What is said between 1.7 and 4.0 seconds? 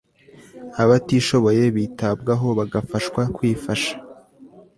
bitabwaho bagafashwa kwifasha